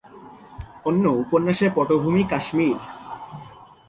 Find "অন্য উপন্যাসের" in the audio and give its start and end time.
0.85-1.69